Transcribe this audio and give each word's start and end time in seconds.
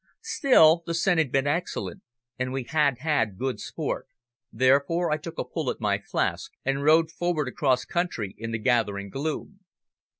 Still, 0.23 0.81
the 0.87 0.95
scent 0.95 1.19
had 1.19 1.31
been 1.31 1.45
excellent, 1.45 2.01
and 2.39 2.51
we 2.51 2.63
had 2.63 2.97
had 3.01 3.37
good 3.37 3.59
sport, 3.59 4.07
therefore 4.51 5.11
I 5.11 5.17
took 5.17 5.37
a 5.37 5.45
pull 5.45 5.69
at 5.69 5.79
my 5.79 5.99
flask 5.99 6.51
and 6.65 6.81
rode 6.83 7.11
forward 7.11 7.47
across 7.47 7.85
country 7.85 8.33
in 8.39 8.49
the 8.49 8.57
gathering 8.57 9.09
gloom. 9.11 9.59